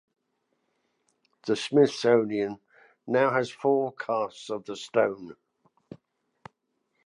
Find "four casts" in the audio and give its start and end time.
3.51-4.49